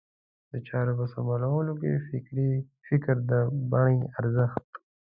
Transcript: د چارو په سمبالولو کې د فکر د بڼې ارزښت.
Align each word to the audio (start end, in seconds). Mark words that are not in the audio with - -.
د 0.51 0.53
چارو 0.67 0.93
په 0.99 1.05
سمبالولو 1.13 1.73
کې 1.81 1.91
د 2.35 2.39
فکر 2.87 3.15
د 3.31 3.33
بڼې 3.71 3.99
ارزښت. 4.19 4.67